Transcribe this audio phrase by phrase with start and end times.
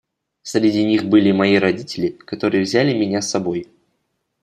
[0.41, 3.67] Среди них были мои родители, которые взяли меня с собой.